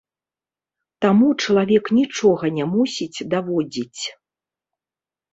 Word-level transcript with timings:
Таму 1.05 1.27
чалавек 1.43 1.83
нічога 1.97 2.45
не 2.55 2.65
мусіць 2.71 3.25
даводзіць. 3.35 4.01